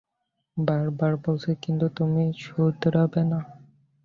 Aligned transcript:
বার 0.57 0.85
বার 0.91 1.13
বলছি, 1.25 1.51
কিন্তু 1.61 1.85
তুমি 1.97 2.23
শুধরাবে 2.39 3.21
না। 3.23 3.39